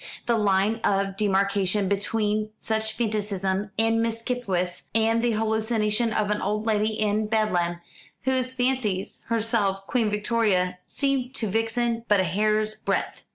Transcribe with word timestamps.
The 0.25 0.35
line 0.35 0.77
of 0.83 1.15
demarcation 1.15 1.87
between 1.87 2.49
such 2.59 2.93
fanaticism 2.93 3.69
as 3.77 3.93
Miss 3.93 4.17
Skipwith's 4.23 4.85
and 4.95 5.21
the 5.21 5.33
hallucination 5.33 6.11
of 6.11 6.31
an 6.31 6.41
old 6.41 6.65
lady 6.65 6.95
in 6.99 7.27
Bedlam, 7.27 7.81
who 8.23 8.41
fancies 8.41 9.21
herself 9.27 9.85
Queen 9.85 10.09
Victoria, 10.09 10.79
seemed 10.87 11.35
to 11.35 11.47
Vixen 11.47 12.03
but 12.07 12.19
a 12.19 12.23
hair's 12.23 12.73
breadth. 12.73 13.21